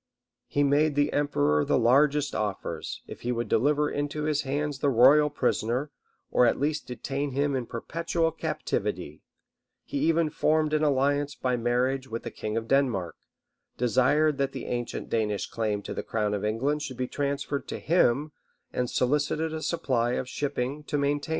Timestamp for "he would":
3.21-3.47